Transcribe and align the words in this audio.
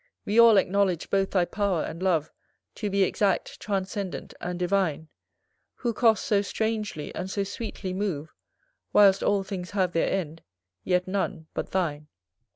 We 0.25 0.39
all 0.39 0.57
acknowledge 0.57 1.11
both 1.11 1.29
thy 1.29 1.45
power 1.45 1.83
and 1.83 2.01
love 2.01 2.31
To 2.73 2.89
be 2.89 3.03
exact, 3.03 3.59
transcendant, 3.59 4.33
and 4.41 4.57
divine; 4.57 5.09
Who 5.75 5.93
cost 5.93 6.25
so 6.25 6.41
strangely 6.41 7.13
and 7.13 7.29
so 7.29 7.43
sweetly 7.43 7.93
move, 7.93 8.33
Whilst 8.93 9.21
all 9.21 9.43
things 9.43 9.69
have 9.77 9.93
their 9.93 10.09
end, 10.11 10.41
yet 10.83 11.07
none 11.07 11.45
but 11.53 11.69
thine. 11.69 12.07